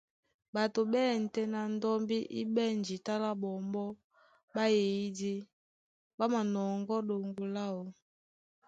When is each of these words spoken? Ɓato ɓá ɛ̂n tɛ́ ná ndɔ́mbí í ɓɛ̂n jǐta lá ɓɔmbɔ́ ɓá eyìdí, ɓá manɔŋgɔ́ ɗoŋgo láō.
Ɓato 0.53 0.81
ɓá 0.91 1.01
ɛ̂n 1.13 1.23
tɛ́ 1.33 1.49
ná 1.53 1.59
ndɔ́mbí 1.75 2.17
í 2.39 2.41
ɓɛ̂n 2.55 2.73
jǐta 2.85 3.13
lá 3.23 3.31
ɓɔmbɔ́ 3.41 3.87
ɓá 4.53 4.63
eyìdí, 4.79 5.33
ɓá 6.17 6.25
manɔŋgɔ́ 6.33 6.99
ɗoŋgo 7.07 7.43
láō. 7.55 7.83